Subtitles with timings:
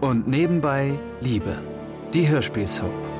[0.00, 1.62] Und nebenbei Liebe.
[2.14, 3.10] Die Hörspielsoap.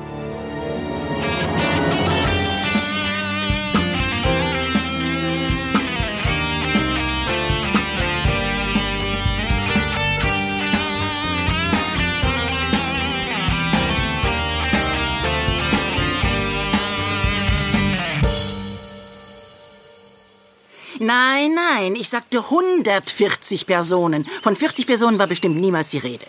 [20.99, 24.25] Nein, nein, ich sagte 140 Personen.
[24.41, 26.25] Von 40 Personen war bestimmt niemals die Rede.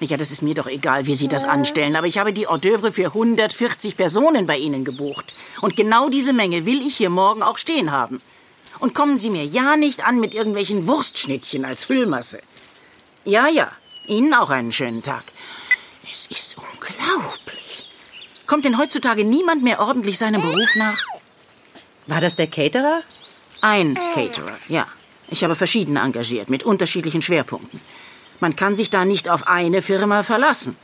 [0.00, 2.60] Ja, das ist mir doch egal, wie Sie das anstellen, aber ich habe die Hors
[2.60, 5.32] d'oeuvre für 140 Personen bei Ihnen gebucht.
[5.60, 8.20] Und genau diese Menge will ich hier morgen auch stehen haben.
[8.78, 12.40] Und kommen Sie mir ja nicht an mit irgendwelchen Wurstschnittchen als Füllmasse.
[13.24, 13.72] Ja, ja,
[14.06, 15.24] Ihnen auch einen schönen Tag.
[16.12, 17.84] Es ist unglaublich.
[18.46, 20.98] Kommt denn heutzutage niemand mehr ordentlich seinem Beruf nach?
[22.06, 23.02] War das der Caterer?
[23.60, 24.86] Ein Caterer, ja.
[25.28, 27.80] Ich habe verschiedene engagiert, mit unterschiedlichen Schwerpunkten.
[28.40, 30.76] Man kann sich da nicht auf eine Firma verlassen,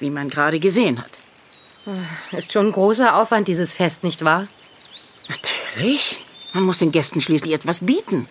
[0.00, 1.20] wie man gerade gesehen hat.
[2.32, 4.48] Ist schon ein großer Aufwand, dieses Fest, nicht wahr?
[5.28, 6.24] Natürlich.
[6.52, 8.28] Man muss den Gästen schließlich etwas bieten.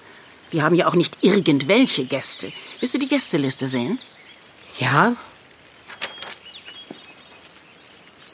[0.51, 2.51] Wir haben ja auch nicht irgendwelche Gäste.
[2.79, 3.99] Willst du die Gästeliste sehen?
[4.79, 5.15] Ja.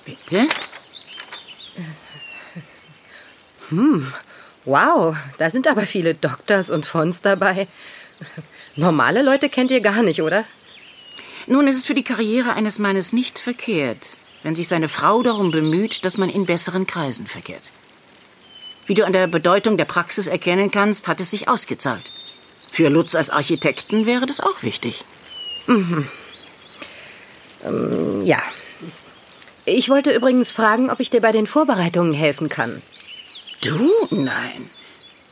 [0.06, 0.48] Bitte?
[3.70, 4.12] Hm.
[4.66, 7.68] Wow, da sind aber viele Doktors und Fons dabei.
[8.76, 10.46] Normale Leute kennt ihr gar nicht, oder?
[11.48, 14.08] Nun, es ist für die Karriere eines Mannes nicht verkehrt,
[14.44, 17.72] wenn sich seine Frau darum bemüht, dass man in besseren Kreisen verkehrt.
[18.86, 22.12] Wie du an der Bedeutung der Praxis erkennen kannst, hat es sich ausgezahlt.
[22.72, 25.04] Für Lutz als Architekten wäre das auch wichtig.
[25.68, 26.08] Mhm.
[27.66, 28.42] Ähm, ja.
[29.66, 32.82] Ich wollte übrigens fragen, ob ich dir bei den Vorbereitungen helfen kann.
[33.62, 33.92] Du?
[34.10, 34.70] Nein.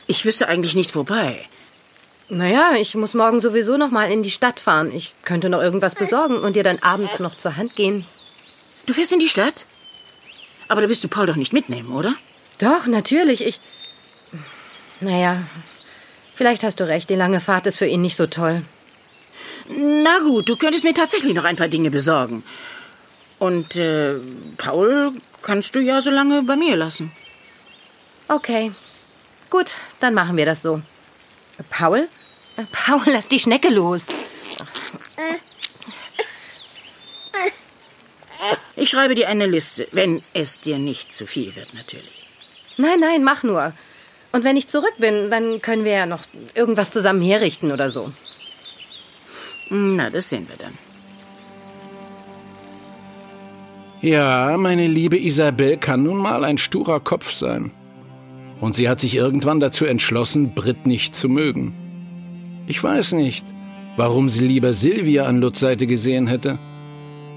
[0.06, 1.48] Ich wüsste eigentlich nicht vorbei.
[2.30, 4.94] Naja, ich muss morgen sowieso noch mal in die Stadt fahren.
[4.94, 8.06] Ich könnte noch irgendwas besorgen und dir dann abends noch zur Hand gehen.
[8.86, 9.66] Du fährst in die Stadt?
[10.68, 12.14] Aber da wirst du Paul doch nicht mitnehmen, oder?
[12.58, 13.44] Doch, natürlich.
[13.44, 13.60] Ich.
[15.00, 15.42] Naja,
[16.36, 17.10] vielleicht hast du recht.
[17.10, 18.62] Die lange Fahrt ist für ihn nicht so toll.
[19.68, 22.44] Na gut, du könntest mir tatsächlich noch ein paar Dinge besorgen.
[23.40, 24.14] Und äh,
[24.56, 27.10] Paul kannst du ja so lange bei mir lassen.
[28.28, 28.70] Okay.
[29.48, 30.80] Gut, dann machen wir das so.
[31.70, 32.08] Paul?
[32.56, 34.06] Äh, Paul, lass die Schnecke los.
[38.76, 42.26] Ich schreibe dir eine Liste, wenn es dir nicht zu viel wird, natürlich.
[42.78, 43.74] Nein, nein, mach nur.
[44.32, 46.22] Und wenn ich zurück bin, dann können wir ja noch
[46.54, 48.10] irgendwas zusammen herrichten oder so.
[49.68, 50.78] Na, das sehen wir dann.
[54.00, 57.72] Ja, meine liebe Isabel kann nun mal ein sturer Kopf sein.
[58.60, 61.79] Und sie hat sich irgendwann dazu entschlossen, Brit nicht zu mögen.
[62.70, 63.44] Ich weiß nicht,
[63.96, 66.60] warum sie lieber Silvia an Lutz Seite gesehen hätte.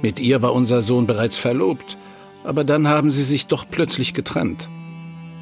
[0.04, 1.98] Mit ihr war unser Sohn bereits verlobt,
[2.44, 4.70] aber dann haben sie sich doch plötzlich getrennt.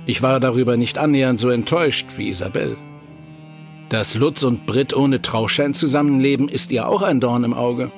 [0.06, 2.78] Ich war darüber nicht annähernd so enttäuscht wie Isabel.
[3.90, 7.92] Dass Lutz und Brit ohne Trauschein zusammenleben, ist ihr auch ein Dorn im Auge.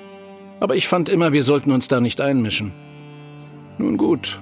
[0.61, 2.73] Aber ich fand immer, wir sollten uns da nicht einmischen.
[3.77, 4.39] Nun gut.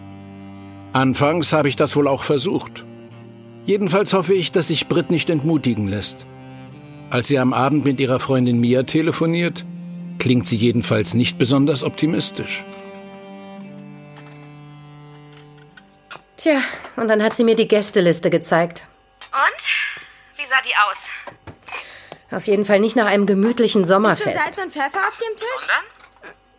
[0.94, 2.86] Anfangs habe ich das wohl auch versucht.
[3.66, 6.26] Jedenfalls hoffe ich, dass sich Brit nicht entmutigen lässt.
[7.12, 9.66] Als sie am Abend mit ihrer Freundin Mia telefoniert,
[10.18, 12.64] klingt sie jedenfalls nicht besonders optimistisch.
[16.38, 16.62] Tja,
[16.96, 18.86] und dann hat sie mir die Gästeliste gezeigt.
[19.34, 20.38] Und?
[20.38, 22.38] Wie sah die aus?
[22.38, 24.40] Auf jeden Fall nicht nach einem gemütlichen Ist Sommerfest.
[24.40, 25.48] Salz und Pfeffer auf dem Tisch?
[25.60, 25.84] Sondern?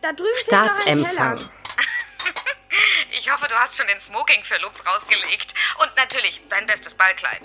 [0.02, 1.38] Da drüben fehlt noch ein Staatsempfang.
[3.18, 5.54] Ich hoffe, du hast schon den Smoking für Lutz rausgelegt.
[5.80, 7.42] Und natürlich dein bestes Ballkleid.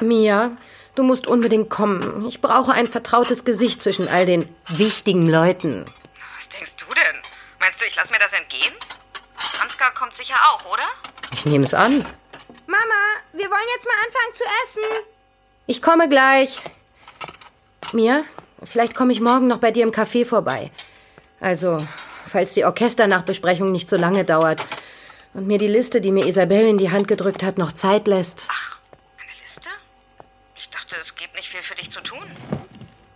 [0.00, 0.50] Mia,
[0.98, 2.26] du musst unbedingt kommen.
[2.26, 5.84] Ich brauche ein vertrautes Gesicht zwischen all den wichtigen Leuten.
[5.86, 7.22] Was denkst du denn?
[7.60, 8.74] Meinst du, ich lass mir das entgehen?
[9.62, 10.82] Ansgar kommt sicher auch, oder?
[11.32, 12.04] Ich nehme es an.
[12.66, 13.00] Mama,
[13.32, 15.06] wir wollen jetzt mal anfangen zu essen.
[15.66, 16.60] Ich komme gleich.
[17.92, 18.22] Mia,
[18.64, 20.72] vielleicht komme ich morgen noch bei dir im Café vorbei.
[21.40, 21.86] Also,
[22.26, 24.60] falls die Orchesternachbesprechung nicht so lange dauert
[25.32, 28.46] und mir die Liste, die mir Isabel in die Hand gedrückt hat, noch Zeit lässt.
[31.58, 32.22] Viel für dich zu tun.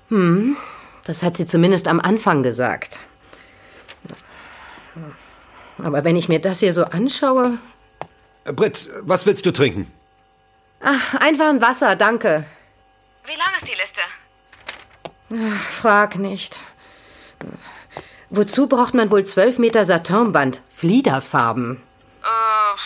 [0.09, 0.57] Hm,
[1.05, 2.99] das hat sie zumindest am Anfang gesagt.
[5.79, 7.59] Aber wenn ich mir das hier so anschaue.
[8.45, 9.91] Britt, was willst du trinken?
[10.81, 12.45] Ach, einfach ein Wasser, danke.
[13.25, 15.55] Wie lang ist die Liste?
[15.55, 16.59] Ach, frag nicht.
[18.31, 20.61] Wozu braucht man wohl zwölf Meter Satinband?
[20.75, 21.83] Fliederfarben.
[22.23, 22.79] Äh,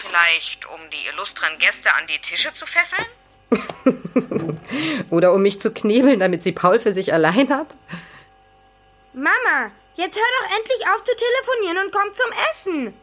[0.00, 3.06] vielleicht um die illustren Gäste an die Tische zu fesseln?
[5.10, 7.76] Oder um mich zu knebeln, damit sie Paul für sich allein hat?
[9.14, 12.94] Mama, Jetzt hör doch endlich auf zu telefonieren und komm zum Essen.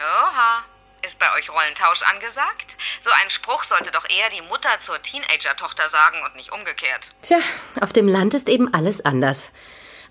[0.00, 0.64] Oha.
[1.06, 2.64] Ist bei euch Rollentausch angesagt?
[3.04, 7.02] So ein Spruch sollte doch eher die Mutter zur Teenager-Tochter sagen und nicht umgekehrt.
[7.20, 7.40] Tja,
[7.82, 9.52] auf dem Land ist eben alles anders.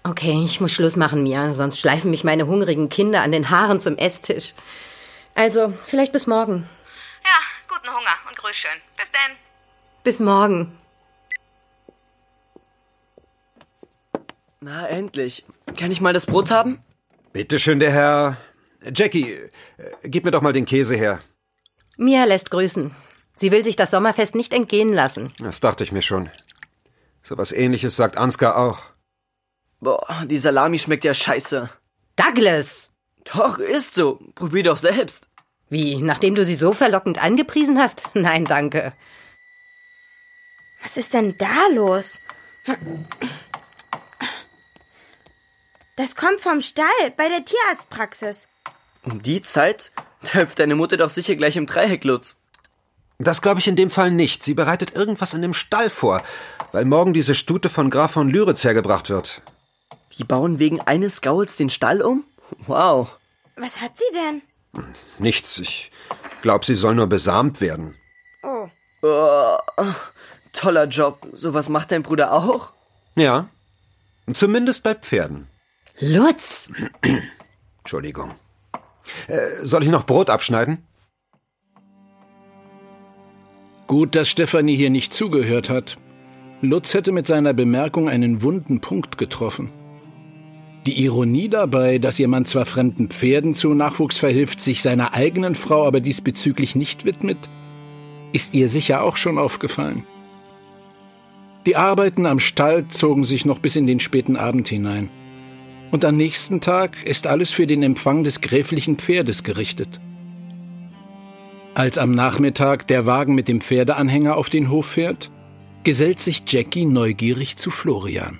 [0.04, 3.80] Okay, ich muss Schluss machen, Mia, sonst schleifen mich meine hungrigen Kinder an den Haaren
[3.80, 4.54] zum Esstisch.
[5.34, 6.70] Also, vielleicht bis morgen.
[7.26, 8.80] Ja, guten Hunger und grüß schön.
[8.98, 9.36] Bis denn.
[10.04, 10.72] Bis morgen.
[14.60, 15.46] Na, endlich.
[15.78, 16.80] Kann ich mal das Brot haben?
[17.32, 18.38] Bitte schön, der Herr.
[18.94, 19.50] Jackie, äh,
[20.04, 21.20] gib mir doch mal den Käse her.
[21.98, 22.92] Mia lässt grüßen.
[23.38, 25.34] Sie will sich das Sommerfest nicht entgehen lassen.
[25.40, 26.30] Das dachte ich mir schon.
[27.24, 28.82] So was ähnliches sagt Ansgar auch.
[29.80, 31.70] Boah, die Salami schmeckt ja scheiße.
[32.16, 32.90] Douglas!
[33.34, 34.20] Doch, ist so.
[34.36, 35.30] Probier doch selbst.
[35.70, 38.04] Wie, nachdem du sie so verlockend angepriesen hast?
[38.14, 38.94] Nein, danke.
[40.84, 42.20] Was ist denn da los?
[45.96, 48.48] Das kommt vom Stall bei der Tierarztpraxis.
[49.04, 49.92] Um die Zeit
[50.24, 52.38] da hüpft deine Mutter doch sicher gleich im Dreieck, Lutz.
[53.20, 54.44] Das glaube ich in dem Fall nicht.
[54.44, 56.24] Sie bereitet irgendwas in dem Stall vor,
[56.72, 59.42] weil morgen diese Stute von Graf von Lüritz hergebracht wird.
[60.18, 62.26] Die bauen wegen eines Gauls den Stall um?
[62.68, 63.18] Wow.
[63.56, 64.42] Was hat sie denn?
[65.20, 65.58] Nichts.
[65.60, 65.92] Ich
[66.42, 67.96] glaube, sie soll nur besamt werden.
[68.42, 68.70] Oh.
[69.02, 69.58] Oh,
[70.54, 71.28] toller Job.
[71.34, 72.72] Sowas macht dein Bruder auch?
[73.18, 73.50] Ja.
[74.32, 75.48] Zumindest bei Pferden.
[76.00, 76.72] Lutz!
[77.80, 78.32] Entschuldigung.
[79.28, 80.80] Äh, soll ich noch Brot abschneiden?
[83.88, 85.98] Gut, dass Stefanie hier nicht zugehört hat.
[86.62, 89.74] Lutz hätte mit seiner Bemerkung einen wunden Punkt getroffen.
[90.86, 95.56] Die Ironie dabei, dass ihr Mann zwar fremden Pferden zu Nachwuchs verhilft, sich seiner eigenen
[95.56, 97.50] Frau aber diesbezüglich nicht widmet,
[98.32, 100.06] ist ihr sicher auch schon aufgefallen.
[101.66, 105.10] Die Arbeiten am Stall zogen sich noch bis in den späten Abend hinein.
[105.92, 110.02] Und am nächsten Tag ist alles für den Empfang des gräflichen Pferdes gerichtet.
[111.76, 115.32] Als am Nachmittag der Wagen mit dem Pferdeanhänger auf den Hof fährt,
[115.84, 118.40] gesellt sich Jackie neugierig zu Florian.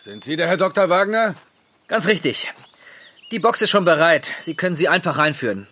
[0.00, 0.88] Sind Sie der Herr Dr.
[0.88, 1.34] Wagner?
[1.88, 2.52] Ganz richtig.
[3.32, 4.30] Die Box ist schon bereit.
[4.42, 5.66] Sie können sie einfach reinführen.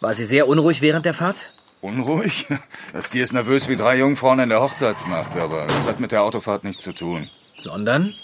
[0.00, 1.52] War sie sehr unruhig während der Fahrt?
[1.80, 2.46] Unruhig?
[2.92, 6.24] Das Tier ist nervös wie drei Jungfrauen in der Hochzeitsnacht, aber das hat mit der
[6.24, 7.30] Autofahrt nichts zu tun.
[7.60, 8.16] Sondern?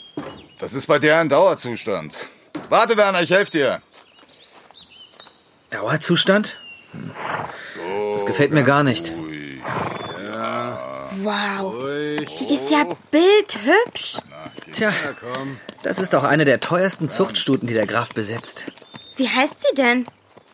[0.59, 2.27] Das ist bei der ein Dauerzustand.
[2.69, 3.83] Warte, Werner, ich helfe dir.
[5.71, 6.59] Dauerzustand?
[6.91, 7.13] Hm.
[8.15, 9.13] das gefällt mir gar nicht.
[9.13, 9.63] Ruhig.
[11.27, 11.75] Wow.
[11.75, 12.29] Ruhig.
[12.39, 14.19] Die ist ja bildhübsch.
[14.73, 14.93] Tja,
[15.83, 18.67] das ist auch eine der teuersten Zuchtstuten, die der Graf besitzt.
[19.17, 20.05] Wie heißt sie denn?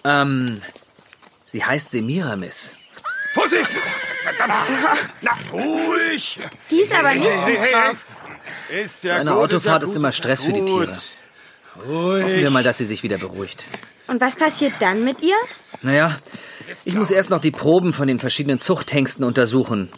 [0.04, 0.62] Ähm,
[1.46, 2.74] sie heißt Semiramis.
[3.34, 3.70] Vorsicht!
[4.22, 4.54] Verdammt!
[5.20, 6.38] Na, ruhig!
[6.70, 7.74] Die ist aber nicht Hey, hey,
[8.68, 8.82] hey.
[8.82, 10.64] Ist ja Eine gut, Autofahrt ist, immer Stress für die.
[10.64, 10.96] Tiere.
[11.76, 12.50] Hoffen wir Ruhig.
[12.50, 13.66] mal, dass sie sich wieder beruhigt.
[14.06, 15.36] Und was passiert dann mit ihr?
[15.82, 16.18] Naja,
[16.84, 19.90] ich muss erst noch die Proben von den verschiedenen Zuchthengsten untersuchen.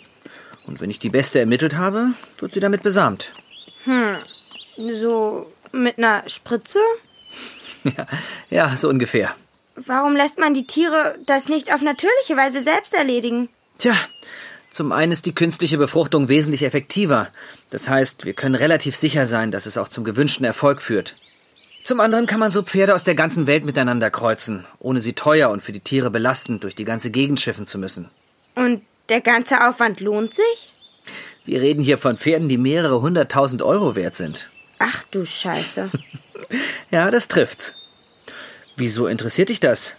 [0.67, 3.33] Und wenn ich die beste ermittelt habe, wird sie damit besamt.
[4.77, 6.79] So mit einer Spritze?
[7.85, 8.07] Ja,
[8.49, 9.35] ja, so ungefähr.
[9.77, 13.51] Warum lässt man die Tiere das nicht auf natürliche Weise selbst erledigen?
[13.77, 13.95] Tja,
[14.71, 17.29] zum einen ist die künstliche Befruchtung wesentlich effektiver.
[17.69, 21.17] Das heißt, wir können relativ sicher sein, dass es auch zum gewünschten Erfolg führt.
[21.83, 25.51] Zum anderen kann man so Pferde aus der ganzen Welt miteinander kreuzen, ohne sie teuer
[25.51, 28.09] und für die Tiere belastend durch die ganze Gegend schiffen zu müssen.
[28.55, 30.73] Und der ganze Aufwand lohnt sich?
[31.45, 34.51] Wir reden hier von Pferden, die mehrere hunderttausend Euro wert sind.
[34.79, 35.91] Ach du Scheiße.
[36.91, 37.75] Ja, das trifft's.
[38.77, 39.97] Wieso interessiert dich das?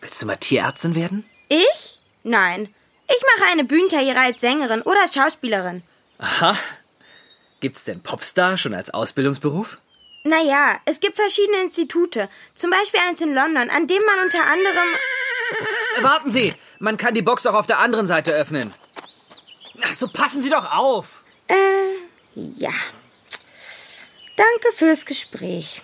[0.00, 1.24] Willst du mal Tierärztin werden?
[1.48, 2.00] Ich?
[2.22, 2.68] Nein.
[3.08, 5.82] Ich mache eine Bühnenkarriere als Sängerin oder Schauspielerin.
[6.18, 6.56] Aha.
[7.60, 9.78] Gibt's denn Popstar schon als Ausbildungsberuf?
[10.24, 12.28] Naja, es gibt verschiedene Institute.
[12.54, 14.88] Zum Beispiel eins in London, an dem man unter anderem.
[16.00, 16.54] Warten Sie!
[16.78, 18.72] Man kann die Box auch auf der anderen Seite öffnen.
[19.82, 21.22] Ach, so passen Sie doch auf!
[21.48, 21.54] Äh,
[22.34, 22.72] ja.
[24.36, 25.80] Danke fürs Gespräch.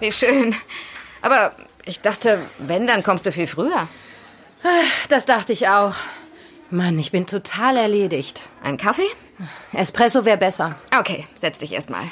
[0.00, 0.54] Wie schön.
[1.22, 3.88] Aber ich dachte, wenn, dann kommst du viel früher.
[5.08, 5.94] Das dachte ich auch.
[6.70, 8.40] Mann, ich bin total erledigt.
[8.62, 9.08] Ein Kaffee?
[9.72, 10.76] Espresso wäre besser.
[10.98, 12.04] Okay, setz dich erst mal.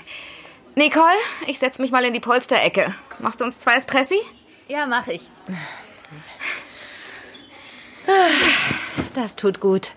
[0.74, 1.04] Nicole,
[1.46, 2.94] ich setz mich mal in die Polsterecke.
[3.20, 4.18] Machst du uns zwei Espressi?
[4.68, 5.22] Ja, mach ich.
[9.14, 9.92] Das tut gut.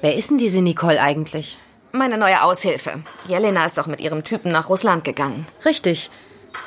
[0.00, 1.58] Wer ist denn diese Nicole eigentlich?
[1.92, 3.02] Meine neue Aushilfe.
[3.26, 5.46] Jelena ist doch mit ihrem Typen nach Russland gegangen.
[5.64, 6.10] Richtig.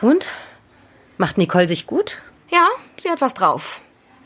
[0.02, 0.26] Und?
[1.18, 2.18] Macht Nicole sich gut?
[2.50, 2.68] Ja,
[3.02, 3.82] sie hat was drauf.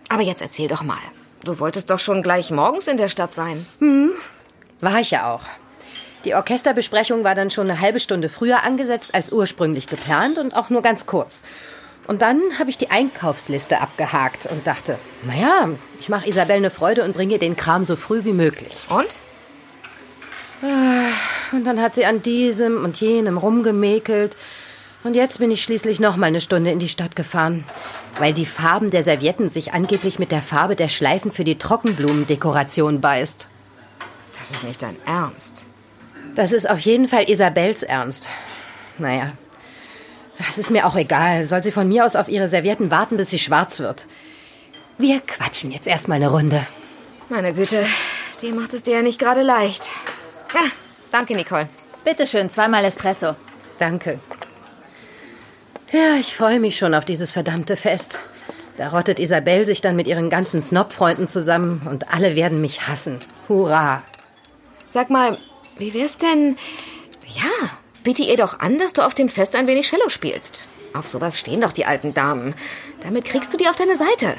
[0.10, 0.98] Aber jetzt erzähl doch mal.
[1.44, 3.66] Du wolltest doch schon gleich morgens in der Stadt sein.
[3.80, 4.12] Hm,
[4.82, 5.44] war ich ja auch.
[6.24, 10.70] Die Orchesterbesprechung war dann schon eine halbe Stunde früher angesetzt als ursprünglich geplant und auch
[10.72, 11.42] nur ganz kurz.
[12.08, 15.70] Und dann habe ich die Einkaufsliste abgehakt und dachte, naja,
[16.00, 18.78] ich mache Isabel eine Freude und bringe ihr den Kram so früh wie möglich.
[18.90, 19.08] Und?
[21.52, 24.36] Und dann hat sie an diesem und jenem rumgemäkelt.
[25.06, 27.64] Und jetzt bin ich schließlich noch mal eine Stunde in die Stadt gefahren,
[28.18, 33.02] weil die Farben der Servietten sich angeblich mit der Farbe der Schleifen für die Trockenblumendekoration
[33.02, 33.46] beißt.
[34.40, 35.68] Das ist nicht dein Ernst.
[36.34, 38.26] Das ist auf jeden Fall Isabels Ernst.
[38.98, 39.34] Naja,
[40.40, 41.46] das ist mir auch egal.
[41.46, 44.08] Soll sie von mir aus auf ihre Servietten warten, bis sie schwarz wird.
[44.98, 46.66] Wir quatschen jetzt erstmal eine Runde.
[47.30, 47.86] Meine Güte,
[48.42, 49.84] die macht es dir ja nicht gerade leicht.
[50.56, 50.62] Ja,
[51.12, 51.70] danke, Nicole.
[52.04, 53.36] Bitte schön, zweimal Espresso.
[53.78, 54.20] Danke.
[55.92, 58.20] Ja, ich freue mich schon auf dieses verdammte Fest.
[58.77, 63.20] Da rottet Isabel sich dann mit ihren ganzen Snob-Freunden zusammen und alle werden mich hassen.
[63.48, 64.01] Hurra!
[64.88, 65.38] Sag mal,
[65.77, 66.58] wie wär's denn?
[67.27, 67.70] Ja,
[68.04, 70.65] biete ihr doch an, dass du auf dem Fest ein wenig Cello spielst.
[70.94, 72.56] Auf sowas stehen doch die alten Damen.
[73.01, 74.36] Damit kriegst du die auf deine Seite.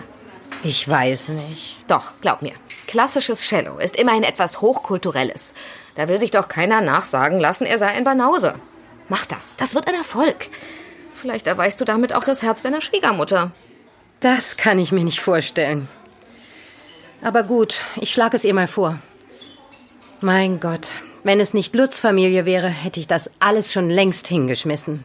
[0.62, 1.76] Ich weiß nicht.
[1.86, 2.54] Doch, glaub mir.
[2.86, 5.54] Klassisches Cello ist immerhin etwas Hochkulturelles.
[5.94, 8.54] Da will sich doch keiner nachsagen lassen, er sei ein Banause.
[9.08, 9.54] Mach das.
[9.56, 10.48] Das wird ein Erfolg.
[11.20, 13.52] Vielleicht erweichst du damit auch das Herz deiner Schwiegermutter.
[14.20, 15.88] Das kann ich mir nicht vorstellen.
[17.23, 18.99] Aber gut, ich schlage es ihr mal vor.
[20.20, 20.87] Mein Gott,
[21.25, 25.04] wenn es nicht Lutz Familie wäre, hätte ich das alles schon längst hingeschmissen.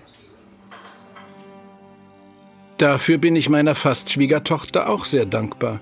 [2.78, 5.82] Dafür bin ich meiner Fastschwiegertochter auch sehr dankbar.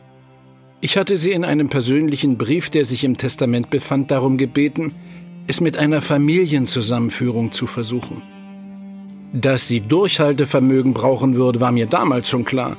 [0.81, 4.95] Ich hatte sie in einem persönlichen Brief, der sich im Testament befand, darum gebeten,
[5.47, 8.21] es mit einer Familienzusammenführung zu versuchen.
[9.31, 12.77] Dass sie Durchhaltevermögen brauchen würde, war mir damals schon klar.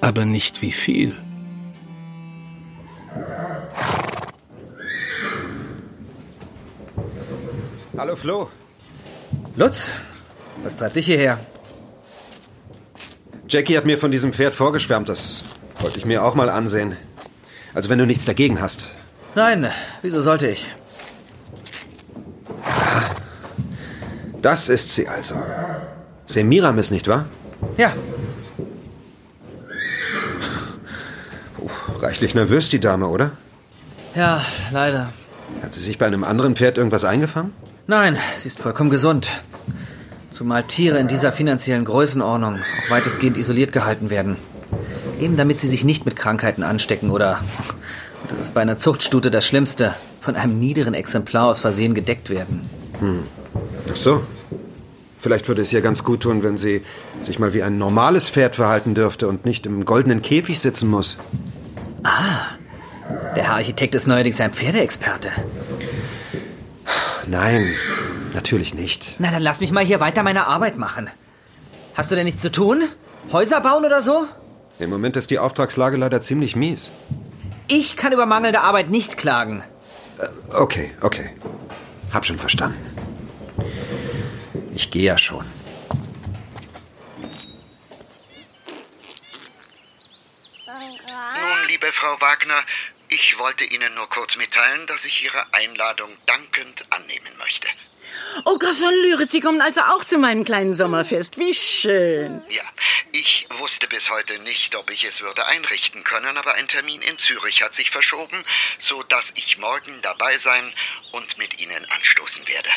[0.00, 1.14] Aber nicht wie viel.
[7.96, 8.48] Hallo Flo.
[9.56, 9.92] Lutz,
[10.62, 11.38] was treibt dich hierher?
[13.48, 15.08] Jackie hat mir von diesem Pferd vorgeschwärmt.
[15.08, 15.42] Das
[15.80, 16.96] wollte ich mir auch mal ansehen.
[17.74, 18.88] Also wenn du nichts dagegen hast.
[19.34, 19.70] Nein,
[20.00, 20.68] wieso sollte ich?
[24.42, 25.34] Das ist sie also.
[26.26, 27.26] Semiramis, nicht wahr?
[27.76, 27.92] Ja.
[31.56, 31.68] Puh,
[32.00, 33.32] reichlich nervös, die Dame, oder?
[34.14, 35.12] Ja, leider.
[35.62, 37.52] Hat sie sich bei einem anderen Pferd irgendwas eingefangen?
[37.86, 39.28] Nein, sie ist vollkommen gesund.
[40.30, 44.36] Zumal Tiere in dieser finanziellen Größenordnung auch weitestgehend isoliert gehalten werden.
[45.20, 47.40] Eben damit sie sich nicht mit Krankheiten anstecken oder,
[48.28, 52.68] das ist bei einer Zuchtstute das Schlimmste, von einem niederen Exemplar aus Versehen gedeckt werden.
[52.98, 53.22] Hm.
[53.90, 54.24] Ach so.
[55.18, 56.82] Vielleicht würde es ihr ganz gut tun, wenn sie
[57.22, 61.16] sich mal wie ein normales Pferd verhalten dürfte und nicht im goldenen Käfig sitzen muss.
[62.04, 62.54] Ah,
[63.34, 65.30] der Herr Architekt ist neuerdings ein Pferdeexperte.
[67.26, 67.74] Nein,
[68.32, 69.16] natürlich nicht.
[69.18, 71.10] Na, dann lass mich mal hier weiter meine Arbeit machen.
[71.94, 72.84] Hast du denn nichts zu tun?
[73.32, 74.26] Häuser bauen oder so?
[74.78, 76.90] Im Moment ist die Auftragslage leider ziemlich mies.
[77.66, 79.64] Ich kann über mangelnde Arbeit nicht klagen.
[80.18, 81.30] Äh, okay, okay.
[82.12, 82.78] Hab schon verstanden.
[84.74, 85.46] Ich gehe ja schon.
[90.66, 92.62] Nun, liebe Frau Wagner,
[93.08, 97.68] ich wollte Ihnen nur kurz mitteilen, dass ich Ihre Einladung dankend annehmen möchte.
[98.44, 101.38] Oh, Graf von Lüritz, Sie kommen also auch zu meinem kleinen Sommerfest.
[101.38, 102.42] Wie schön.
[102.50, 102.64] Ja,
[103.12, 107.18] ich wusste bis heute nicht, ob ich es würde einrichten können, aber ein Termin in
[107.18, 108.44] Zürich hat sich verschoben,
[108.88, 110.72] so dass ich morgen dabei sein
[111.12, 112.70] und mit Ihnen anstoßen werde.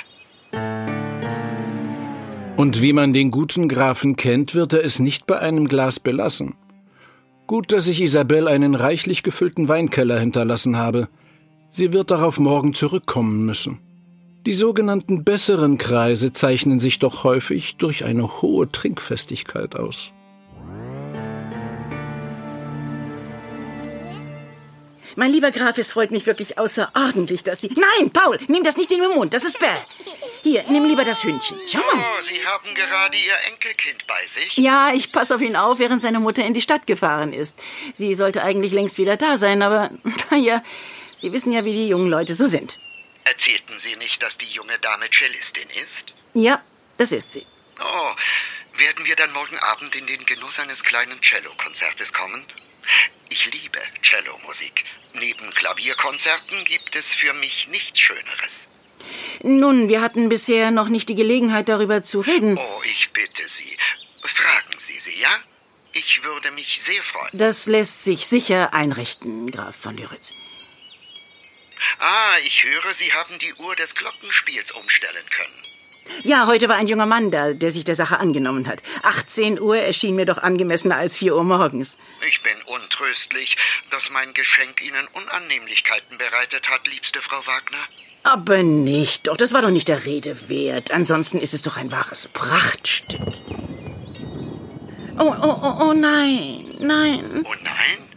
[2.57, 6.55] Und wie man den guten Grafen kennt, wird er es nicht bei einem Glas belassen.
[7.47, 11.09] Gut, dass ich Isabel einen reichlich gefüllten Weinkeller hinterlassen habe.
[11.69, 13.79] Sie wird darauf morgen zurückkommen müssen.
[14.45, 20.11] Die sogenannten besseren Kreise zeichnen sich doch häufig durch eine hohe Trinkfestigkeit aus.
[25.15, 27.69] Mein lieber Graf, es freut mich wirklich außerordentlich, dass Sie.
[27.69, 29.67] Nein, Paul, nimm das nicht in den Mund, das ist bäh.
[30.43, 31.57] Hier, nimm lieber das Hündchen.
[31.71, 31.95] Schau mal.
[31.95, 34.57] Oh, Sie haben gerade Ihr Enkelkind bei sich?
[34.57, 37.61] Ja, ich passe auf ihn auf, während seine Mutter in die Stadt gefahren ist.
[37.93, 39.91] Sie sollte eigentlich längst wieder da sein, aber
[40.31, 40.63] naja,
[41.17, 42.79] Sie wissen ja, wie die jungen Leute so sind.
[43.23, 46.13] Erzählten Sie nicht, dass die junge Dame Cellistin ist?
[46.33, 46.61] Ja,
[46.97, 47.45] das ist sie.
[47.79, 52.45] Oh, werden wir dann morgen Abend in den Genuss eines kleinen Cellokonzertes kommen?
[53.31, 54.83] Ich liebe Cellomusik.
[55.13, 58.51] Neben Klavierkonzerten gibt es für mich nichts Schöneres.
[59.41, 62.57] Nun, wir hatten bisher noch nicht die Gelegenheit, darüber zu reden.
[62.57, 63.77] Oh, ich bitte Sie.
[64.35, 65.39] Fragen Sie sie, ja?
[65.93, 67.29] Ich würde mich sehr freuen.
[67.31, 70.33] Das lässt sich sicher einrichten, Graf von Lyritz.
[71.99, 75.70] Ah, ich höre, Sie haben die Uhr des Glockenspiels umstellen können.
[76.23, 78.81] Ja, heute war ein junger Mann da, der sich der Sache angenommen hat.
[79.03, 81.97] 18 Uhr erschien mir doch angemessener als 4 Uhr morgens.
[82.27, 83.57] Ich bin untröstlich,
[83.89, 87.85] dass mein Geschenk Ihnen Unannehmlichkeiten bereitet hat, liebste Frau Wagner.
[88.23, 90.91] Aber nicht doch, das war doch nicht der Rede wert.
[90.91, 93.19] Ansonsten ist es doch ein wahres Prachtstück.
[95.17, 97.43] Oh, oh, oh, oh nein, nein.
[97.45, 98.10] Oh nein?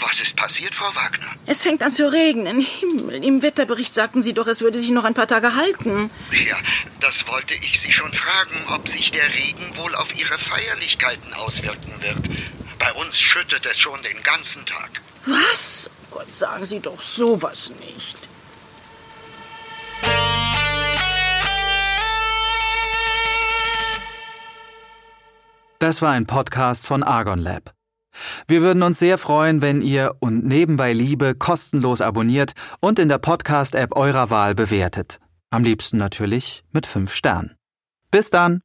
[0.00, 1.34] Was ist passiert, Frau Wagner?
[1.46, 2.60] Es fängt an zu regnen.
[2.60, 6.10] Himmel, im Wetterbericht sagten Sie doch, es würde sich noch ein paar Tage halten.
[6.30, 6.56] Ja,
[7.00, 11.94] das wollte ich Sie schon fragen, ob sich der Regen wohl auf Ihre Feierlichkeiten auswirken
[12.00, 12.18] wird.
[12.78, 15.00] Bei uns schüttet es schon den ganzen Tag.
[15.26, 15.90] Was?
[16.02, 18.16] Oh Gott, sagen Sie doch sowas nicht.
[25.80, 27.77] Das war ein Podcast von Argon Lab.
[28.46, 33.18] Wir würden uns sehr freuen, wenn ihr und nebenbei Liebe kostenlos abonniert und in der
[33.18, 35.20] Podcast-App eurer Wahl bewertet.
[35.50, 37.54] Am liebsten natürlich mit fünf Sternen.
[38.10, 38.60] Bis dann!